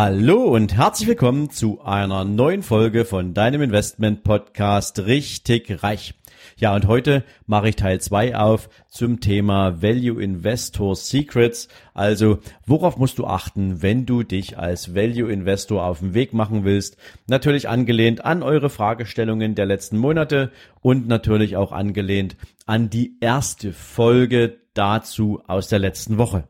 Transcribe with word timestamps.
Hallo 0.00 0.44
und 0.44 0.76
herzlich 0.76 1.08
willkommen 1.08 1.50
zu 1.50 1.80
einer 1.82 2.24
neuen 2.24 2.62
Folge 2.62 3.04
von 3.04 3.34
deinem 3.34 3.62
Investment 3.62 4.22
Podcast 4.22 5.00
richtig 5.00 5.82
reich. 5.82 6.14
Ja, 6.56 6.72
und 6.76 6.86
heute 6.86 7.24
mache 7.46 7.70
ich 7.70 7.74
Teil 7.74 8.00
2 8.00 8.36
auf 8.36 8.68
zum 8.86 9.18
Thema 9.18 9.82
Value 9.82 10.22
Investor 10.22 10.94
Secrets. 10.94 11.66
Also, 11.94 12.38
worauf 12.64 12.96
musst 12.96 13.18
du 13.18 13.26
achten, 13.26 13.82
wenn 13.82 14.06
du 14.06 14.22
dich 14.22 14.56
als 14.56 14.94
Value 14.94 15.32
Investor 15.32 15.84
auf 15.84 15.98
den 15.98 16.14
Weg 16.14 16.32
machen 16.32 16.62
willst? 16.62 16.96
Natürlich 17.26 17.68
angelehnt 17.68 18.24
an 18.24 18.44
eure 18.44 18.70
Fragestellungen 18.70 19.56
der 19.56 19.66
letzten 19.66 19.98
Monate 19.98 20.52
und 20.80 21.08
natürlich 21.08 21.56
auch 21.56 21.72
angelehnt 21.72 22.36
an 22.66 22.88
die 22.88 23.16
erste 23.20 23.72
Folge 23.72 24.60
dazu 24.74 25.42
aus 25.48 25.66
der 25.66 25.80
letzten 25.80 26.18
Woche. 26.18 26.44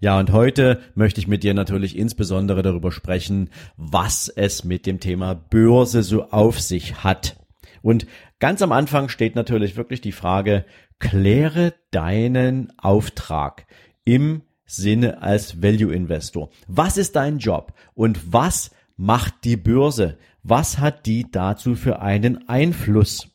Ja, 0.00 0.18
und 0.18 0.32
heute 0.32 0.80
möchte 0.94 1.20
ich 1.20 1.26
mit 1.26 1.42
dir 1.42 1.54
natürlich 1.54 1.96
insbesondere 1.96 2.62
darüber 2.62 2.92
sprechen, 2.92 3.50
was 3.76 4.28
es 4.28 4.64
mit 4.64 4.86
dem 4.86 5.00
Thema 5.00 5.34
Börse 5.34 6.02
so 6.02 6.30
auf 6.30 6.60
sich 6.60 7.02
hat. 7.02 7.36
Und 7.82 8.06
Ganz 8.40 8.62
am 8.62 8.70
Anfang 8.70 9.08
steht 9.08 9.34
natürlich 9.34 9.76
wirklich 9.76 10.00
die 10.00 10.12
Frage, 10.12 10.64
kläre 11.00 11.74
deinen 11.90 12.72
Auftrag 12.78 13.66
im 14.04 14.42
Sinne 14.64 15.22
als 15.22 15.60
Value 15.60 15.92
Investor. 15.92 16.50
Was 16.68 16.98
ist 16.98 17.16
dein 17.16 17.38
Job 17.38 17.72
und 17.94 18.32
was 18.32 18.70
macht 18.96 19.44
die 19.44 19.56
Börse? 19.56 20.18
Was 20.44 20.78
hat 20.78 21.06
die 21.06 21.28
dazu 21.30 21.74
für 21.74 22.00
einen 22.00 22.48
Einfluss? 22.48 23.28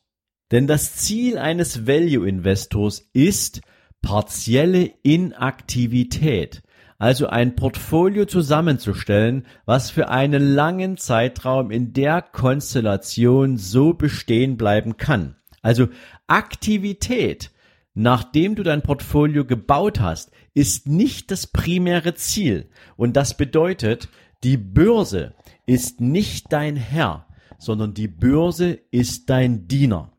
Denn 0.50 0.66
das 0.66 0.96
Ziel 0.96 1.36
eines 1.36 1.86
Value 1.86 2.26
Investors 2.26 3.10
ist 3.12 3.60
partielle 4.00 4.90
Inaktivität 5.02 6.62
also 7.04 7.26
ein 7.26 7.54
Portfolio 7.54 8.24
zusammenzustellen, 8.24 9.44
was 9.66 9.90
für 9.90 10.08
einen 10.08 10.54
langen 10.54 10.96
Zeitraum 10.96 11.70
in 11.70 11.92
der 11.92 12.22
Konstellation 12.22 13.58
so 13.58 13.92
bestehen 13.92 14.56
bleiben 14.56 14.96
kann. 14.96 15.36
Also 15.60 15.88
Aktivität, 16.28 17.50
nachdem 17.92 18.54
du 18.54 18.62
dein 18.62 18.80
Portfolio 18.80 19.44
gebaut 19.44 20.00
hast, 20.00 20.30
ist 20.54 20.88
nicht 20.88 21.30
das 21.30 21.46
primäre 21.46 22.14
Ziel. 22.14 22.70
Und 22.96 23.18
das 23.18 23.36
bedeutet, 23.36 24.08
die 24.42 24.56
Börse 24.56 25.34
ist 25.66 26.00
nicht 26.00 26.54
dein 26.54 26.74
Herr, 26.74 27.26
sondern 27.58 27.92
die 27.92 28.08
Börse 28.08 28.78
ist 28.90 29.28
dein 29.28 29.68
Diener. 29.68 30.13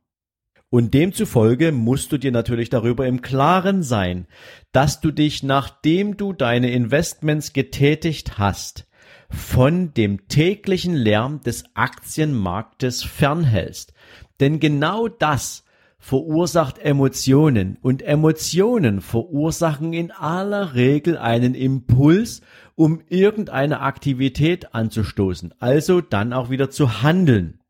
Und 0.76 0.94
demzufolge 0.94 1.72
musst 1.72 2.12
du 2.12 2.18
dir 2.18 2.34
natürlich 2.34 2.70
darüber 2.70 3.08
im 3.08 3.22
Klaren 3.22 3.82
sein, 3.82 4.28
dass 4.74 5.00
du 5.00 5.12
dich, 5.12 5.42
nachdem 5.42 6.18
du 6.18 6.34
deine 6.34 6.70
Investments 6.72 7.54
getätigt 7.54 8.38
hast, 8.38 8.86
von 9.30 9.94
dem 9.94 10.28
täglichen 10.28 10.94
Lärm 10.94 11.40
des 11.40 11.64
Aktienmarktes 11.76 13.04
fernhältst. 13.04 13.94
Denn 14.42 14.60
genau 14.60 15.08
das 15.08 15.64
verursacht 15.98 16.78
Emotionen 16.80 17.78
und 17.82 18.02
Emotionen 18.02 19.00
verursachen 19.00 19.94
in 19.94 20.12
aller 20.12 20.76
Regel 20.76 21.18
einen 21.18 21.56
Impuls, 21.56 22.42
um 22.76 23.00
irgendeine 23.08 23.80
Aktivität 23.80 24.76
anzustoßen, 24.76 25.54
also 25.58 26.02
dann 26.02 26.34
auch 26.34 26.50
wieder 26.50 26.70
zu 26.70 27.02
handeln. 27.02 27.62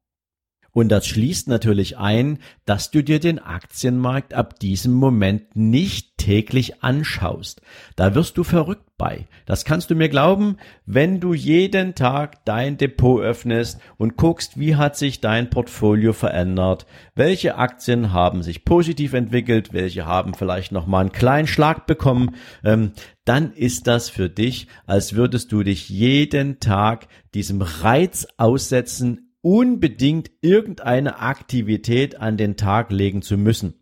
Und 0.75 0.89
das 0.89 1.07
schließt 1.07 1.47
natürlich 1.47 1.97
ein, 1.97 2.39
dass 2.65 2.91
du 2.91 3.01
dir 3.01 3.21
den 3.21 3.39
Aktienmarkt 3.39 4.33
ab 4.33 4.59
diesem 4.59 4.91
Moment 4.91 5.55
nicht 5.55 6.17
täglich 6.17 6.83
anschaust. 6.83 7.61
Da 7.95 8.13
wirst 8.13 8.37
du 8.37 8.43
verrückt 8.43 8.83
bei. 8.97 9.25
Das 9.45 9.63
kannst 9.63 9.89
du 9.89 9.95
mir 9.95 10.09
glauben, 10.09 10.57
wenn 10.85 11.21
du 11.21 11.33
jeden 11.33 11.95
Tag 11.95 12.43
dein 12.43 12.75
Depot 12.75 13.21
öffnest 13.21 13.79
und 13.97 14.17
guckst, 14.17 14.59
wie 14.59 14.75
hat 14.75 14.97
sich 14.97 15.21
dein 15.21 15.49
Portfolio 15.49 16.11
verändert, 16.11 16.85
welche 17.15 17.57
Aktien 17.57 18.11
haben 18.11 18.43
sich 18.43 18.65
positiv 18.65 19.13
entwickelt, 19.13 19.71
welche 19.71 20.05
haben 20.05 20.33
vielleicht 20.33 20.73
noch 20.73 20.87
mal 20.87 20.99
einen 20.99 21.13
kleinen 21.13 21.47
Schlag 21.47 21.87
bekommen, 21.87 22.35
ähm, 22.65 22.91
dann 23.23 23.53
ist 23.53 23.87
das 23.87 24.09
für 24.09 24.29
dich, 24.29 24.67
als 24.85 25.15
würdest 25.15 25.53
du 25.53 25.63
dich 25.63 25.87
jeden 25.87 26.59
Tag 26.59 27.07
diesem 27.33 27.61
Reiz 27.61 28.27
aussetzen, 28.37 29.24
unbedingt 29.45 30.31
irgendeine 30.41 31.19
Aktivität 31.19 32.19
an 32.19 32.35
den 32.35 32.57
Tag 32.57 32.91
legen 32.91 33.21
zu 33.21 33.37
müssen. 33.37 33.75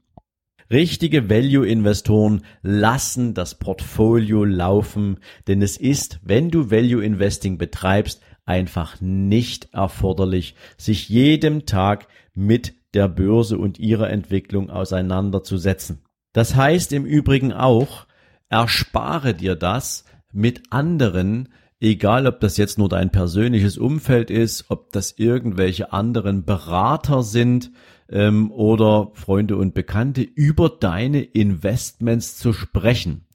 Richtige 0.70 1.30
Value-Investoren 1.30 2.42
lassen 2.64 3.34
das 3.34 3.60
Portfolio 3.60 4.44
laufen, 4.44 5.20
denn 5.48 5.62
es 5.62 5.78
ist, 5.78 6.20
wenn 6.22 6.50
du 6.50 6.70
Value-Investing 6.70 7.58
betreibst, 7.58 8.22
einfach 8.44 9.00
nicht 9.00 9.74
erforderlich, 9.74 10.56
sich 10.76 11.08
jedem 11.08 11.66
Tag 11.66 12.10
mit 12.34 12.74
der 12.94 13.08
Börse 13.08 13.58
und 13.58 13.80
ihrer 13.80 14.10
Entwicklung 14.10 14.70
auseinanderzusetzen. 14.70 16.04
Das 16.34 16.56
heißt 16.56 16.92
im 16.92 17.06
Übrigen 17.06 17.54
auch, 17.54 18.06
erspare 18.50 19.34
dir 19.34 19.56
das, 19.56 20.04
mit 20.34 20.64
anderen 20.72 21.54
Egal, 21.84 22.28
ob 22.28 22.40
das 22.40 22.56
jetzt 22.56 22.78
nur 22.78 22.88
dein 22.88 23.12
persönliches 23.12 23.78
Umfeld 23.78 24.32
ist, 24.32 24.68
ob 24.70 24.94
das 24.94 25.16
irgendwelche 25.18 25.92
anderen 25.92 26.46
Berater 26.46 27.24
sind 27.24 27.72
ähm, 28.08 28.54
oder 28.54 29.12
Freunde 29.16 29.58
und 29.58 29.74
Bekannte, 29.74 30.22
über 30.22 30.70
deine 30.70 31.22
Investments 31.22 32.38
zu 32.38 32.54
sprechen. 32.54 33.26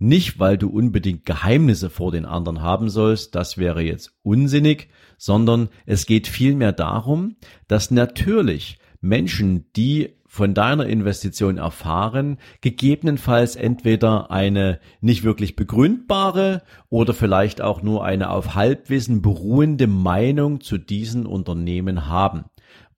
Nicht, 0.00 0.40
weil 0.40 0.58
du 0.58 0.68
unbedingt 0.68 1.26
Geheimnisse 1.26 1.88
vor 1.88 2.10
den 2.10 2.24
anderen 2.24 2.60
haben 2.60 2.88
sollst, 2.88 3.36
das 3.36 3.56
wäre 3.56 3.82
jetzt 3.82 4.18
unsinnig, 4.24 4.88
sondern 5.16 5.68
es 5.86 6.06
geht 6.06 6.26
vielmehr 6.26 6.72
darum, 6.72 7.36
dass 7.68 7.92
natürlich 7.92 8.80
Menschen, 9.00 9.70
die 9.76 10.15
von 10.36 10.54
deiner 10.54 10.86
Investition 10.86 11.56
erfahren, 11.56 12.36
gegebenenfalls 12.60 13.56
entweder 13.56 14.30
eine 14.30 14.78
nicht 15.00 15.24
wirklich 15.24 15.56
begründbare 15.56 16.62
oder 16.90 17.14
vielleicht 17.14 17.62
auch 17.62 17.82
nur 17.82 18.04
eine 18.04 18.30
auf 18.30 18.54
Halbwissen 18.54 19.22
beruhende 19.22 19.86
Meinung 19.86 20.60
zu 20.60 20.78
diesen 20.78 21.26
Unternehmen 21.26 22.06
haben. 22.06 22.44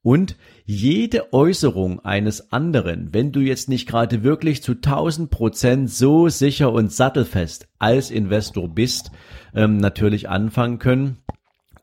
Und 0.01 0.37
jede 0.65 1.33
Äußerung 1.33 1.99
eines 2.01 2.51
anderen, 2.51 3.13
wenn 3.13 3.31
du 3.31 3.39
jetzt 3.39 3.69
nicht 3.69 3.87
gerade 3.87 4.23
wirklich 4.23 4.61
zu 4.61 4.73
1000 4.73 5.29
Prozent 5.29 5.89
so 5.89 6.29
sicher 6.29 6.71
und 6.71 6.91
sattelfest 6.91 7.67
als 7.79 8.11
Investor 8.11 8.67
bist, 8.69 9.11
ähm, 9.53 9.77
natürlich 9.77 10.29
anfangen 10.29 10.79
können, 10.79 11.17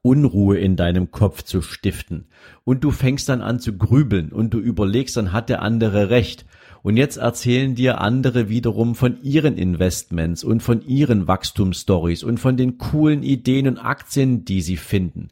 Unruhe 0.06 0.56
in 0.56 0.76
deinem 0.76 1.10
Kopf 1.10 1.42
zu 1.42 1.62
stiften. 1.62 2.26
Und 2.62 2.84
du 2.84 2.92
fängst 2.92 3.28
dann 3.28 3.42
an 3.42 3.58
zu 3.58 3.76
grübeln 3.76 4.30
und 4.30 4.54
du 4.54 4.60
überlegst, 4.60 5.16
dann 5.16 5.32
hat 5.32 5.48
der 5.48 5.62
andere 5.62 6.10
recht. 6.10 6.46
Und 6.84 6.96
jetzt 6.96 7.16
erzählen 7.16 7.74
dir 7.74 8.00
andere 8.00 8.48
wiederum 8.48 8.94
von 8.94 9.20
ihren 9.20 9.58
Investments 9.58 10.44
und 10.44 10.62
von 10.62 10.86
ihren 10.86 11.26
Wachstumsstories 11.26 12.22
und 12.22 12.38
von 12.38 12.56
den 12.56 12.78
coolen 12.78 13.24
Ideen 13.24 13.66
und 13.66 13.78
Aktien, 13.78 14.44
die 14.44 14.62
sie 14.62 14.76
finden. 14.76 15.30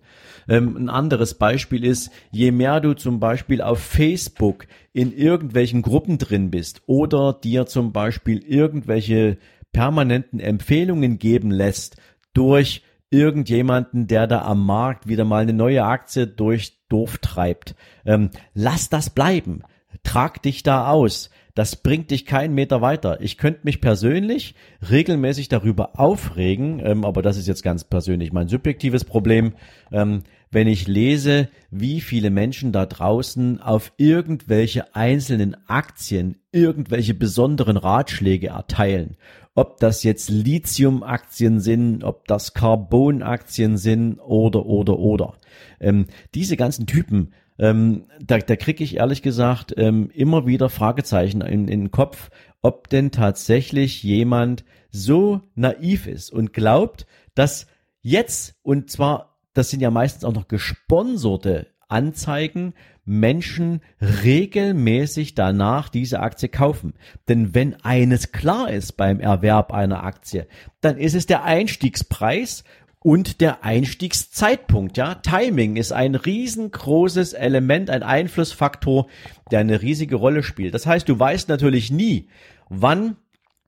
Ähm, 0.49 0.77
ein 0.77 0.89
anderes 0.89 1.35
Beispiel 1.35 1.85
ist, 1.85 2.11
je 2.33 2.51
mehr 2.51 2.81
du 2.81 2.95
zum 2.95 3.21
Beispiel 3.21 3.63
auf 3.63 3.79
Facebook 3.79 4.67
in 4.93 5.17
irgendwelchen 5.17 5.83
Gruppen 5.83 6.19
drin 6.19 6.51
bist 6.51 6.83
oder 6.87 7.33
dir 7.33 7.67
zum 7.67 7.93
Beispiel 7.93 8.39
irgendwelche 8.41 9.39
permanenten 9.73 10.41
Empfehlungen 10.41 11.21
geben 11.21 11.53
lässt 11.53 11.97
durch 12.33 12.83
irgendjemanden, 13.11 14.07
der 14.07 14.27
da 14.27 14.43
am 14.43 14.65
Markt 14.65 15.09
wieder 15.09 15.25
mal 15.25 15.43
eine 15.43 15.53
neue 15.53 15.85
Aktie 15.85 16.27
durch 16.27 16.79
Dorf 16.89 17.19
treibt. 17.19 17.75
Ähm, 18.05 18.31
lass 18.55 18.89
das 18.89 19.11
bleiben. 19.11 19.63
Trag 20.03 20.43
dich 20.43 20.63
da 20.63 20.89
aus. 20.89 21.31
Das 21.55 21.77
bringt 21.77 22.11
dich 22.11 22.27
keinen 22.27 22.55
Meter 22.55 22.81
weiter. 22.81 23.21
Ich 23.21 23.39
könnte 23.39 23.61
mich 23.63 23.81
persönlich 23.81 24.57
regelmäßig 24.91 25.49
darüber 25.49 26.01
aufregen, 26.01 26.81
ähm, 26.85 27.05
aber 27.05 27.23
das 27.23 27.37
ist 27.37 27.47
jetzt 27.47 27.63
ganz 27.63 27.85
persönlich 27.85 28.33
mein 28.33 28.49
subjektives 28.49 29.05
Problem, 29.05 29.55
ähm, 29.93 30.25
wenn 30.51 30.67
ich 30.67 30.89
lese, 30.89 31.49
wie 31.71 32.01
viele 32.01 32.31
Menschen 32.31 32.73
da 32.73 32.87
draußen 32.87 33.61
auf 33.61 33.93
irgendwelche 33.97 34.95
einzelnen 34.97 35.57
Aktien 35.69 36.39
irgendwelche 36.51 37.15
besonderen 37.15 37.77
Ratschläge 37.77 38.49
erteilen 38.49 39.17
ob 39.55 39.79
das 39.79 40.03
jetzt 40.03 40.31
Lithium-Aktien 40.31 41.61
sind, 41.61 42.05
ob 42.05 42.27
das 42.27 42.55
Carbon-Aktien 42.55 43.77
sind 43.77 44.19
oder, 44.19 44.67
oder, 44.67 44.99
oder. 44.99 45.35
Ähm, 45.81 46.07
diese 46.35 46.57
ganzen 46.57 46.87
Typen 46.87 47.33
ähm, 47.59 48.07
da, 48.21 48.39
da 48.39 48.57
kriege 48.57 48.83
ich 48.83 48.97
ehrlich 48.97 49.23
gesagt 49.23 49.75
ähm, 49.77 50.11
immer 50.13 50.47
wieder 50.47 50.69
Fragezeichen 50.69 51.41
in, 51.41 51.69
in 51.69 51.81
den 51.83 51.91
Kopf, 51.91 52.31
ob 52.63 52.89
denn 52.89 53.11
tatsächlich 53.11 54.03
jemand 54.03 54.65
so 54.91 55.41
naiv 55.55 56.07
ist 56.07 56.33
und 56.33 56.53
glaubt, 56.53 57.07
dass 57.35 57.67
jetzt, 58.01 58.57
und 58.63 58.91
zwar, 58.91 59.39
das 59.53 59.71
sind 59.71 59.81
ja 59.81 59.91
meistens 59.91 60.25
auch 60.25 60.33
noch 60.33 60.49
gesponserte 60.49 61.69
Anzeigen, 61.89 62.75
Menschen 63.05 63.81
regelmäßig 64.01 65.35
danach 65.35 65.89
diese 65.89 66.21
Aktie 66.21 66.49
kaufen. 66.49 66.95
Denn 67.29 67.55
wenn 67.55 67.75
eines 67.85 68.33
klar 68.33 68.71
ist 68.71 68.93
beim 68.93 69.21
Erwerb 69.21 69.73
einer 69.73 70.05
Aktie, 70.05 70.47
dann 70.81 70.97
ist 70.97 71.15
es 71.15 71.27
der 71.27 71.45
Einstiegspreis 71.45 72.65
und 73.01 73.43
der 73.43 73.63
Einstiegszeitpunkt. 73.65 74.97
Ja, 74.97 75.17
Timing 75.17 75.77
ist 75.77 75.93
ein 75.93 76.15
riesengroßes 76.15 77.35
Element, 77.35 77.91
ein 77.91 78.03
Einflussfaktor, 78.03 79.09
der 79.51 79.61
eine 79.61 79.83
riesige 79.83 80.17
Rolle 80.17 80.43
spielt. 80.43 80.73
Das 80.73 80.87
heißt, 80.87 81.07
du 81.07 81.19
weißt 81.19 81.51
natürlich 81.51 81.91
nie, 81.91 82.29
wann 82.71 83.17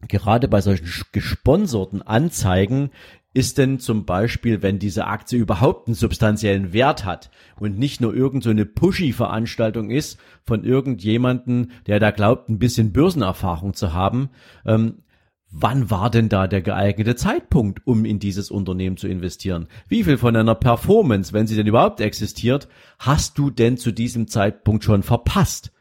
gerade 0.08 0.48
bei 0.48 0.62
solchen 0.62 0.88
gesponserten 1.12 2.00
Anzeigen 2.00 2.90
ist 3.36 3.58
denn 3.58 3.78
zum 3.78 4.06
Beispiel, 4.06 4.62
wenn 4.62 4.78
diese 4.78 5.06
Aktie 5.06 5.38
überhaupt 5.38 5.88
einen 5.88 5.94
substanziellen 5.94 6.72
Wert 6.72 7.04
hat 7.04 7.30
und 7.60 7.78
nicht 7.78 8.00
nur 8.00 8.14
irgend 8.14 8.42
so 8.42 8.48
eine 8.48 8.64
Pushy-Veranstaltung 8.64 9.90
ist 9.90 10.18
von 10.42 10.64
irgendjemanden, 10.64 11.72
der 11.86 12.00
da 12.00 12.12
glaubt, 12.12 12.48
ein 12.48 12.58
bisschen 12.58 12.92
Börsenerfahrung 12.92 13.74
zu 13.74 13.92
haben, 13.92 14.30
ähm, 14.64 15.02
Wann 15.58 15.90
war 15.90 16.10
denn 16.10 16.28
da 16.28 16.48
der 16.48 16.60
geeignete 16.60 17.14
Zeitpunkt, 17.14 17.86
um 17.86 18.04
in 18.04 18.18
dieses 18.18 18.50
Unternehmen 18.50 18.96
zu 18.96 19.06
investieren? 19.06 19.68
Wie 19.88 20.02
viel 20.02 20.18
von 20.18 20.34
einer 20.34 20.56
Performance, 20.56 21.32
wenn 21.32 21.46
sie 21.46 21.54
denn 21.54 21.68
überhaupt 21.68 22.00
existiert, 22.00 22.68
hast 22.98 23.38
du 23.38 23.50
denn 23.50 23.78
zu 23.78 23.92
diesem 23.92 24.26
Zeitpunkt 24.26 24.82
schon 24.82 25.04
verpasst? 25.04 25.72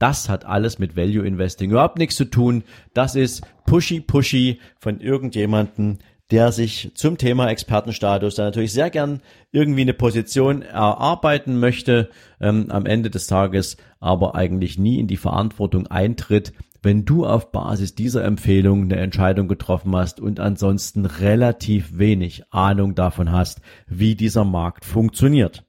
Das 0.00 0.28
hat 0.28 0.44
alles 0.44 0.78
mit 0.78 0.96
Value 0.96 1.24
Investing 1.24 1.70
überhaupt 1.70 1.96
nichts 1.96 2.16
zu 2.16 2.24
tun. 2.24 2.64
Das 2.92 3.14
ist 3.14 3.42
pushy 3.64 4.00
pushy 4.00 4.58
von 4.78 5.00
irgendjemanden, 5.00 6.00
der 6.30 6.52
sich 6.52 6.92
zum 6.94 7.18
Thema 7.18 7.48
Expertenstatus 7.50 8.34
dann 8.34 8.46
natürlich 8.46 8.72
sehr 8.72 8.90
gern 8.90 9.20
irgendwie 9.52 9.82
eine 9.82 9.94
Position 9.94 10.62
erarbeiten 10.62 11.58
möchte, 11.60 12.10
ähm, 12.40 12.66
am 12.70 12.86
Ende 12.86 13.10
des 13.10 13.26
Tages 13.26 13.76
aber 14.00 14.34
eigentlich 14.34 14.78
nie 14.78 14.98
in 14.98 15.06
die 15.06 15.16
Verantwortung 15.16 15.86
eintritt, 15.86 16.52
wenn 16.82 17.04
du 17.04 17.26
auf 17.26 17.50
Basis 17.50 17.94
dieser 17.94 18.24
Empfehlung 18.24 18.84
eine 18.84 18.96
Entscheidung 18.96 19.48
getroffen 19.48 19.96
hast 19.96 20.20
und 20.20 20.40
ansonsten 20.40 21.06
relativ 21.06 21.98
wenig 21.98 22.44
Ahnung 22.50 22.94
davon 22.94 23.32
hast, 23.32 23.60
wie 23.86 24.14
dieser 24.14 24.44
Markt 24.44 24.84
funktioniert. 24.84 25.64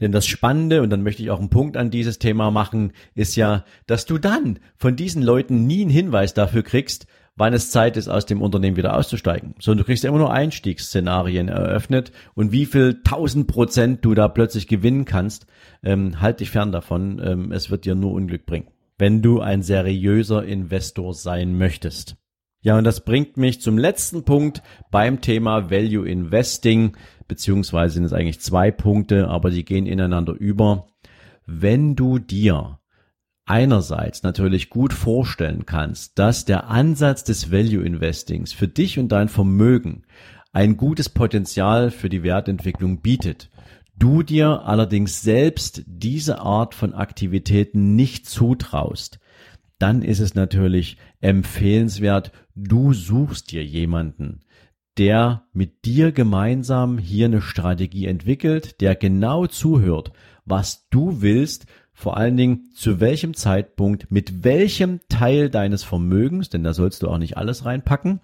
Denn 0.00 0.12
das 0.12 0.26
Spannende, 0.26 0.80
und 0.80 0.90
dann 0.90 1.02
möchte 1.02 1.22
ich 1.22 1.30
auch 1.30 1.40
einen 1.40 1.50
Punkt 1.50 1.76
an 1.76 1.90
dieses 1.90 2.18
Thema 2.18 2.50
machen, 2.50 2.92
ist 3.14 3.36
ja, 3.36 3.64
dass 3.86 4.06
du 4.06 4.18
dann 4.18 4.60
von 4.76 4.96
diesen 4.96 5.22
Leuten 5.22 5.66
nie 5.66 5.82
einen 5.82 5.90
Hinweis 5.90 6.34
dafür 6.34 6.62
kriegst, 6.62 7.06
wann 7.38 7.54
es 7.54 7.70
Zeit 7.70 7.96
ist, 7.96 8.08
aus 8.08 8.26
dem 8.26 8.42
Unternehmen 8.42 8.76
wieder 8.76 8.96
auszusteigen. 8.96 9.54
Sondern 9.60 9.78
du 9.78 9.84
kriegst 9.84 10.04
immer 10.04 10.18
nur 10.18 10.32
Einstiegsszenarien 10.32 11.48
eröffnet 11.48 12.12
und 12.34 12.52
wie 12.52 12.66
viel 12.66 13.02
tausend 13.02 13.46
Prozent 13.46 14.04
du 14.04 14.14
da 14.14 14.28
plötzlich 14.28 14.66
gewinnen 14.66 15.04
kannst, 15.04 15.46
ähm, 15.82 16.20
halt 16.20 16.40
dich 16.40 16.50
fern 16.50 16.72
davon. 16.72 17.20
Ähm, 17.24 17.52
es 17.52 17.70
wird 17.70 17.84
dir 17.84 17.94
nur 17.94 18.12
Unglück 18.12 18.44
bringen 18.44 18.68
wenn 18.98 19.22
du 19.22 19.40
ein 19.40 19.62
seriöser 19.62 20.44
Investor 20.44 21.14
sein 21.14 21.56
möchtest. 21.56 22.16
Ja, 22.60 22.76
und 22.76 22.84
das 22.84 23.04
bringt 23.04 23.36
mich 23.36 23.60
zum 23.60 23.78
letzten 23.78 24.24
Punkt 24.24 24.62
beim 24.90 25.20
Thema 25.20 25.70
Value 25.70 26.08
Investing, 26.08 26.96
beziehungsweise 27.28 27.94
sind 27.94 28.04
es 28.04 28.12
eigentlich 28.12 28.40
zwei 28.40 28.72
Punkte, 28.72 29.28
aber 29.28 29.50
die 29.50 29.64
gehen 29.64 29.86
ineinander 29.86 30.32
über. 30.32 30.88
Wenn 31.46 31.94
du 31.94 32.18
dir 32.18 32.80
einerseits 33.48 34.22
natürlich 34.22 34.70
gut 34.70 34.92
vorstellen 34.92 35.66
kannst, 35.66 36.18
dass 36.18 36.44
der 36.44 36.68
Ansatz 36.68 37.24
des 37.24 37.50
Value 37.50 37.84
Investings 37.84 38.52
für 38.52 38.68
dich 38.68 38.98
und 38.98 39.08
dein 39.08 39.28
Vermögen 39.28 40.04
ein 40.52 40.76
gutes 40.76 41.08
Potenzial 41.08 41.90
für 41.90 42.08
die 42.08 42.22
Wertentwicklung 42.22 43.00
bietet. 43.00 43.50
Du 43.96 44.22
dir 44.22 44.62
allerdings 44.64 45.22
selbst 45.22 45.82
diese 45.86 46.40
Art 46.40 46.74
von 46.74 46.94
Aktivitäten 46.94 47.96
nicht 47.96 48.28
zutraust, 48.28 49.18
dann 49.78 50.02
ist 50.02 50.20
es 50.20 50.34
natürlich 50.34 50.96
empfehlenswert, 51.20 52.32
du 52.54 52.92
suchst 52.92 53.52
dir 53.52 53.64
jemanden, 53.64 54.40
der 54.98 55.44
mit 55.52 55.84
dir 55.84 56.10
gemeinsam 56.12 56.98
hier 56.98 57.26
eine 57.26 57.40
Strategie 57.40 58.06
entwickelt, 58.06 58.80
der 58.80 58.96
genau 58.96 59.46
zuhört, 59.46 60.12
was 60.44 60.88
du 60.90 61.20
willst, 61.22 61.66
vor 61.98 62.16
allen 62.16 62.36
Dingen 62.36 62.70
zu 62.76 63.00
welchem 63.00 63.34
Zeitpunkt, 63.34 64.08
mit 64.12 64.44
welchem 64.44 65.00
Teil 65.08 65.50
deines 65.50 65.82
Vermögens, 65.82 66.48
denn 66.48 66.62
da 66.62 66.72
sollst 66.72 67.02
du 67.02 67.08
auch 67.08 67.18
nicht 67.18 67.36
alles 67.36 67.64
reinpacken, 67.64 68.20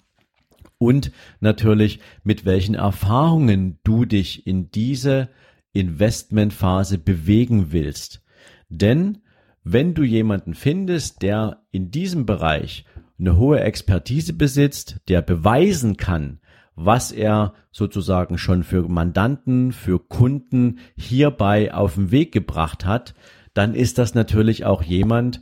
und 0.78 1.10
natürlich 1.40 1.98
mit 2.22 2.44
welchen 2.44 2.76
Erfahrungen 2.76 3.80
du 3.82 4.04
dich 4.04 4.46
in 4.46 4.70
diese 4.70 5.28
Investmentphase 5.72 6.98
bewegen 6.98 7.72
willst. 7.72 8.22
Denn 8.68 9.18
wenn 9.64 9.94
du 9.94 10.04
jemanden 10.04 10.54
findest, 10.54 11.22
der 11.22 11.64
in 11.72 11.90
diesem 11.90 12.26
Bereich 12.26 12.84
eine 13.18 13.36
hohe 13.38 13.58
Expertise 13.58 14.34
besitzt, 14.34 15.00
der 15.08 15.20
beweisen 15.20 15.96
kann, 15.96 16.38
was 16.76 17.10
er 17.10 17.54
sozusagen 17.72 18.38
schon 18.38 18.62
für 18.62 18.88
Mandanten, 18.88 19.72
für 19.72 19.98
Kunden 19.98 20.78
hierbei 20.96 21.74
auf 21.74 21.94
den 21.94 22.12
Weg 22.12 22.30
gebracht 22.30 22.84
hat, 22.84 23.14
dann 23.54 23.74
ist 23.74 23.98
das 23.98 24.14
natürlich 24.14 24.64
auch 24.64 24.82
jemand, 24.82 25.40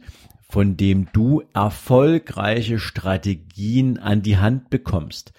von 0.49 0.77
dem 0.77 1.09
du 1.13 1.43
erfolgreiche 1.55 2.79
Strategien 2.79 3.99
an 3.99 4.23
die 4.23 4.39
Hand 4.39 4.71
bekommst 4.71 5.33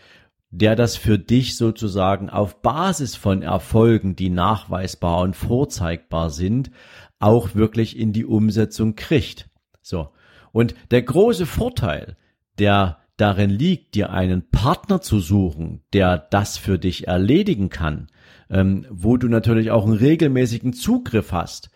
der 0.55 0.75
das 0.75 0.95
für 0.95 1.17
dich 1.17 1.57
sozusagen 1.57 2.29
auf 2.29 2.61
Basis 2.61 3.15
von 3.15 3.41
Erfolgen, 3.41 4.15
die 4.15 4.29
nachweisbar 4.29 5.21
und 5.21 5.35
vorzeigbar 5.35 6.29
sind, 6.29 6.69
auch 7.17 7.55
wirklich 7.55 7.97
in 7.97 8.13
die 8.13 8.23
Umsetzung 8.23 8.95
kriegt. 8.95 9.49
So. 9.81 10.09
Und 10.51 10.75
der 10.91 11.01
große 11.01 11.47
Vorteil, 11.47 12.17
der 12.59 12.99
darin 13.17 13.49
liegt, 13.49 13.95
dir 13.95 14.11
einen 14.11 14.47
Partner 14.51 15.01
zu 15.01 15.19
suchen, 15.19 15.81
der 15.91 16.19
das 16.19 16.59
für 16.59 16.77
dich 16.77 17.07
erledigen 17.07 17.69
kann, 17.69 18.11
ähm, 18.51 18.85
wo 18.91 19.17
du 19.17 19.29
natürlich 19.29 19.71
auch 19.71 19.85
einen 19.85 19.97
regelmäßigen 19.97 20.73
Zugriff 20.73 21.31
hast, 21.31 21.71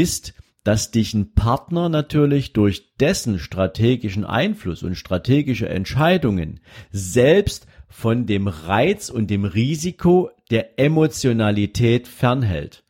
ist, 0.00 0.34
dass 0.64 0.90
dich 0.90 1.14
ein 1.14 1.32
Partner 1.34 1.88
natürlich 1.88 2.52
durch 2.52 2.96
dessen 2.96 3.38
strategischen 3.38 4.24
Einfluss 4.24 4.82
und 4.82 4.96
strategische 4.96 5.68
Entscheidungen 5.68 6.60
selbst 6.90 7.66
von 7.88 8.26
dem 8.26 8.48
Reiz 8.48 9.08
und 9.08 9.30
dem 9.30 9.44
Risiko 9.44 10.30
der 10.50 10.78
Emotionalität 10.78 12.08
fernhält. 12.08 12.82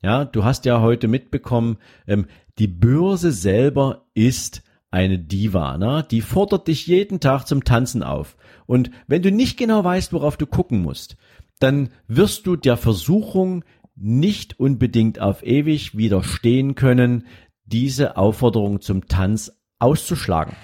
Ja, 0.00 0.24
du 0.24 0.44
hast 0.44 0.64
ja 0.64 0.80
heute 0.80 1.08
mitbekommen, 1.08 1.78
ähm, 2.06 2.26
die 2.58 2.68
Börse 2.68 3.32
selber 3.32 4.06
ist 4.14 4.62
eine 4.90 5.18
Diva, 5.18 5.76
ne? 5.76 6.06
die 6.08 6.20
fordert 6.20 6.68
dich 6.68 6.86
jeden 6.86 7.20
Tag 7.20 7.46
zum 7.46 7.64
Tanzen 7.64 8.02
auf. 8.02 8.36
Und 8.66 8.90
wenn 9.06 9.22
du 9.22 9.30
nicht 9.30 9.58
genau 9.58 9.84
weißt, 9.84 10.12
worauf 10.12 10.36
du 10.36 10.46
gucken 10.46 10.82
musst, 10.82 11.16
dann 11.58 11.90
wirst 12.06 12.46
du 12.46 12.56
der 12.56 12.76
Versuchung 12.76 13.64
nicht 14.00 14.58
unbedingt 14.60 15.20
auf 15.20 15.44
ewig 15.44 15.96
widerstehen 15.96 16.74
können, 16.74 17.26
diese 17.64 18.16
Aufforderung 18.16 18.80
zum 18.80 19.06
Tanz 19.06 19.52
auszuschlagen. 19.78 20.56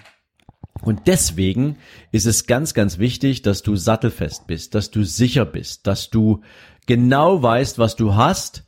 Und 0.83 1.07
deswegen 1.07 1.77
ist 2.13 2.27
es 2.27 2.47
ganz, 2.47 2.75
ganz 2.75 2.99
wichtig, 2.99 3.43
dass 3.43 3.63
du 3.63 3.77
sattelfest 3.77 4.47
bist, 4.47 4.75
dass 4.75 4.91
du 4.91 5.05
sicher 5.05 5.45
bist, 5.45 5.87
dass 5.87 6.11
du 6.11 6.43
genau 6.87 7.43
weißt, 7.43 7.79
was 7.79 7.97
du 7.97 8.15
hast. 8.15 8.65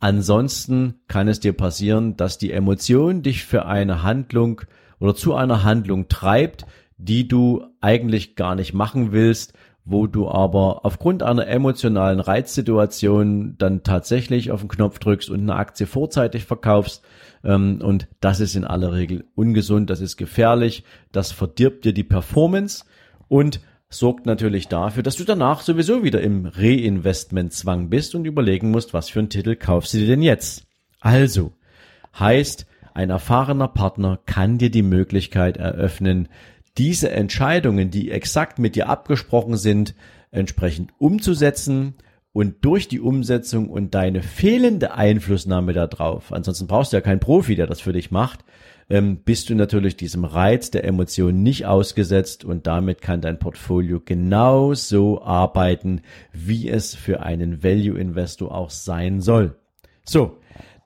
Ansonsten 0.00 1.00
kann 1.08 1.28
es 1.28 1.40
dir 1.40 1.52
passieren, 1.52 2.16
dass 2.16 2.38
die 2.38 2.52
Emotion 2.52 3.22
dich 3.22 3.44
für 3.44 3.66
eine 3.66 4.02
Handlung 4.02 4.62
oder 4.98 5.14
zu 5.14 5.34
einer 5.34 5.62
Handlung 5.62 6.08
treibt, 6.08 6.64
die 6.96 7.28
du 7.28 7.64
eigentlich 7.80 8.36
gar 8.36 8.54
nicht 8.54 8.72
machen 8.72 9.12
willst, 9.12 9.52
wo 9.84 10.06
du 10.06 10.28
aber 10.28 10.84
aufgrund 10.84 11.22
einer 11.22 11.46
emotionalen 11.46 12.20
Reizsituation 12.20 13.56
dann 13.58 13.82
tatsächlich 13.82 14.52
auf 14.52 14.60
den 14.60 14.68
Knopf 14.68 14.98
drückst 14.98 15.30
und 15.30 15.40
eine 15.40 15.56
Aktie 15.56 15.86
vorzeitig 15.86 16.44
verkaufst 16.44 17.02
ähm, 17.44 17.80
und 17.82 18.08
das 18.20 18.40
ist 18.40 18.54
in 18.54 18.64
aller 18.64 18.92
Regel 18.92 19.24
ungesund, 19.34 19.90
das 19.90 20.00
ist 20.00 20.16
gefährlich, 20.16 20.84
das 21.10 21.32
verdirbt 21.32 21.84
dir 21.84 21.92
die 21.92 22.04
Performance 22.04 22.84
und 23.28 23.60
sorgt 23.88 24.24
natürlich 24.24 24.68
dafür, 24.68 25.02
dass 25.02 25.16
du 25.16 25.24
danach 25.24 25.60
sowieso 25.60 26.02
wieder 26.02 26.20
im 26.20 26.46
Reinvestmentzwang 26.46 27.90
bist 27.90 28.14
und 28.14 28.24
überlegen 28.24 28.70
musst, 28.70 28.94
was 28.94 29.10
für 29.10 29.18
einen 29.18 29.28
Titel 29.28 29.56
kaufst 29.56 29.94
du 29.94 29.98
dir 29.98 30.06
denn 30.06 30.22
jetzt. 30.22 30.66
Also, 31.00 31.52
heißt, 32.18 32.66
ein 32.94 33.10
erfahrener 33.10 33.68
Partner 33.68 34.18
kann 34.26 34.58
dir 34.58 34.70
die 34.70 34.82
Möglichkeit 34.82 35.56
eröffnen, 35.56 36.28
diese 36.78 37.10
Entscheidungen, 37.10 37.90
die 37.90 38.10
exakt 38.10 38.58
mit 38.58 38.76
dir 38.76 38.88
abgesprochen 38.88 39.56
sind, 39.56 39.94
entsprechend 40.30 40.92
umzusetzen 40.98 41.94
und 42.32 42.64
durch 42.64 42.88
die 42.88 43.00
Umsetzung 43.00 43.68
und 43.68 43.94
deine 43.94 44.22
fehlende 44.22 44.94
Einflussnahme 44.94 45.74
darauf, 45.74 46.32
ansonsten 46.32 46.66
brauchst 46.66 46.92
du 46.92 46.96
ja 46.96 47.02
keinen 47.02 47.20
Profi, 47.20 47.56
der 47.56 47.66
das 47.66 47.80
für 47.80 47.92
dich 47.92 48.10
macht, 48.10 48.44
ähm, 48.88 49.18
bist 49.18 49.50
du 49.50 49.54
natürlich 49.54 49.96
diesem 49.96 50.24
Reiz 50.24 50.70
der 50.70 50.84
Emotionen 50.84 51.42
nicht 51.42 51.66
ausgesetzt 51.66 52.44
und 52.44 52.66
damit 52.66 53.02
kann 53.02 53.20
dein 53.20 53.38
Portfolio 53.38 54.00
genauso 54.02 55.22
arbeiten, 55.22 56.00
wie 56.32 56.68
es 56.68 56.94
für 56.94 57.22
einen 57.22 57.62
Value 57.62 57.98
Investor 57.98 58.54
auch 58.54 58.70
sein 58.70 59.20
soll. 59.20 59.56
So, 60.04 60.38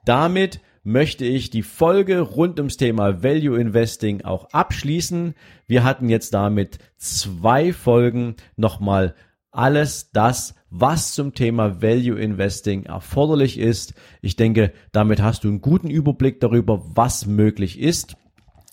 damit 0.05 0.59
möchte 0.87 1.25
ich 1.25 1.49
die 1.49 1.63
Folge 1.63 2.21
rund 2.21 2.59
ums 2.59 2.77
Thema 2.77 3.21
Value 3.21 3.59
Investing 3.59 4.23
auch 4.23 4.51
abschließen. 4.51 5.35
Wir 5.67 5.83
hatten 5.83 6.07
jetzt 6.07 6.33
damit 6.33 6.79
zwei 6.95 7.73
Folgen 7.73 8.37
nochmal 8.55 9.13
alles 9.51 10.11
das, 10.13 10.55
was 10.69 11.11
zum 11.11 11.33
Thema 11.33 11.81
Value 11.81 12.17
Investing 12.17 12.83
erforderlich 12.83 13.59
ist. 13.59 13.95
Ich 14.21 14.37
denke, 14.37 14.71
damit 14.93 15.21
hast 15.21 15.43
du 15.43 15.49
einen 15.49 15.59
guten 15.59 15.89
Überblick 15.89 16.39
darüber, 16.39 16.81
was 16.95 17.25
möglich 17.25 17.79
ist. 17.79 18.15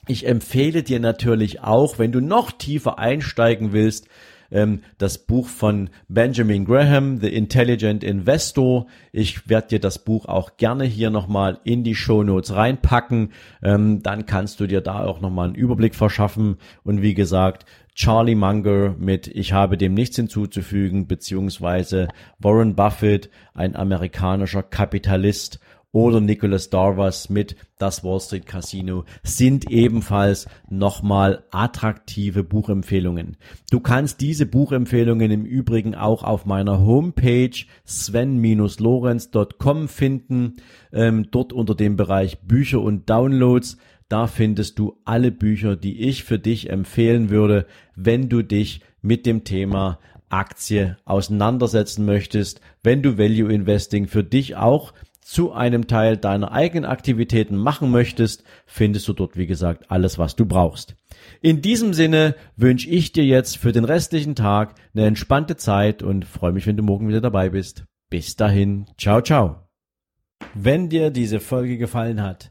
Ich 0.06 0.24
empfehle 0.24 0.84
dir 0.84 1.00
natürlich 1.00 1.62
auch, 1.62 1.98
wenn 1.98 2.12
du 2.12 2.20
noch 2.20 2.52
tiefer 2.52 3.00
einsteigen 3.00 3.72
willst, 3.72 4.06
ähm, 4.54 4.80
das 4.96 5.18
Buch 5.18 5.48
von 5.48 5.90
Benjamin 6.08 6.64
Graham, 6.64 7.18
The 7.18 7.28
Intelligent 7.28 8.02
Investor. 8.02 8.86
Ich 9.12 9.48
werde 9.48 9.68
dir 9.68 9.80
das 9.80 9.98
Buch 9.98 10.24
auch 10.24 10.56
gerne 10.56 10.84
hier 10.84 11.10
nochmal 11.10 11.58
in 11.64 11.84
die 11.84 11.94
Show 11.94 12.22
Notes 12.22 12.54
reinpacken. 12.54 13.32
Ähm, 13.62 14.02
dann 14.02 14.24
kannst 14.24 14.60
du 14.60 14.66
dir 14.66 14.80
da 14.80 15.04
auch 15.04 15.20
nochmal 15.20 15.48
einen 15.48 15.56
Überblick 15.56 15.94
verschaffen. 15.94 16.56
Und 16.84 17.02
wie 17.02 17.14
gesagt, 17.14 17.66
Charlie 17.94 18.34
Munger 18.34 18.94
mit 18.98 19.28
Ich 19.28 19.52
habe 19.52 19.76
dem 19.76 19.94
nichts 19.94 20.16
hinzuzufügen, 20.16 21.06
beziehungsweise 21.06 22.08
Warren 22.38 22.74
Buffett, 22.74 23.30
ein 23.54 23.76
amerikanischer 23.76 24.62
Kapitalist 24.62 25.60
oder 25.94 26.20
Nicholas 26.20 26.68
Darvas 26.70 27.30
mit 27.30 27.54
Das 27.78 28.02
Wall 28.02 28.18
Street 28.18 28.46
Casino 28.46 29.04
sind 29.22 29.70
ebenfalls 29.70 30.48
nochmal 30.68 31.44
attraktive 31.52 32.42
Buchempfehlungen. 32.42 33.36
Du 33.70 33.78
kannst 33.78 34.20
diese 34.20 34.44
Buchempfehlungen 34.44 35.30
im 35.30 35.44
Übrigen 35.44 35.94
auch 35.94 36.24
auf 36.24 36.46
meiner 36.46 36.80
Homepage 36.80 37.54
sven-lorenz.com 37.86 39.86
finden, 39.86 40.56
ähm, 40.92 41.28
dort 41.30 41.52
unter 41.52 41.76
dem 41.76 41.96
Bereich 41.96 42.40
Bücher 42.40 42.80
und 42.80 43.08
Downloads. 43.08 43.76
Da 44.08 44.26
findest 44.26 44.80
du 44.80 44.98
alle 45.04 45.30
Bücher, 45.30 45.76
die 45.76 46.00
ich 46.00 46.24
für 46.24 46.40
dich 46.40 46.70
empfehlen 46.70 47.30
würde, 47.30 47.66
wenn 47.94 48.28
du 48.28 48.42
dich 48.42 48.80
mit 49.00 49.26
dem 49.26 49.44
Thema 49.44 50.00
Aktie 50.28 50.96
auseinandersetzen 51.04 52.04
möchtest, 52.04 52.60
wenn 52.82 53.00
du 53.00 53.16
Value 53.16 53.52
Investing 53.52 54.08
für 54.08 54.24
dich 54.24 54.56
auch 54.56 54.92
zu 55.24 55.52
einem 55.52 55.86
Teil 55.86 56.18
deiner 56.18 56.52
eigenen 56.52 56.84
Aktivitäten 56.84 57.56
machen 57.56 57.90
möchtest, 57.90 58.44
findest 58.66 59.08
du 59.08 59.14
dort, 59.14 59.38
wie 59.38 59.46
gesagt, 59.46 59.90
alles, 59.90 60.18
was 60.18 60.36
du 60.36 60.44
brauchst. 60.44 60.96
In 61.40 61.62
diesem 61.62 61.94
Sinne 61.94 62.36
wünsche 62.56 62.90
ich 62.90 63.12
dir 63.12 63.24
jetzt 63.24 63.56
für 63.56 63.72
den 63.72 63.84
restlichen 63.84 64.34
Tag 64.34 64.74
eine 64.94 65.06
entspannte 65.06 65.56
Zeit 65.56 66.02
und 66.02 66.26
freue 66.26 66.52
mich, 66.52 66.66
wenn 66.66 66.76
du 66.76 66.82
morgen 66.82 67.08
wieder 67.08 67.22
dabei 67.22 67.48
bist. 67.48 67.84
Bis 68.10 68.36
dahin, 68.36 68.84
ciao, 68.98 69.22
ciao. 69.22 69.56
Wenn 70.52 70.90
dir 70.90 71.10
diese 71.10 71.40
Folge 71.40 71.78
gefallen 71.78 72.22
hat, 72.22 72.50